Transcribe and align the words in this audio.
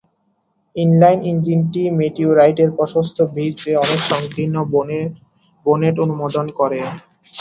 Inline 0.75 1.19
ইঞ্জিনটি 1.31 1.81
মেটিওরাইটের 1.99 2.69
প্রশস্ত 2.77 3.17
ভি'র 3.33 3.53
চেয়ে 3.57 3.81
অনেক 3.83 4.01
সংকীর্ণ 4.11 4.55
বোনেট 5.65 5.95
অনুমোদন 6.05 6.45
করে। 6.59 6.79